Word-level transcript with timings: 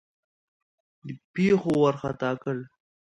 پیښو 1.33 1.71
وارخطا 1.81 2.31
کړ. 2.43 2.57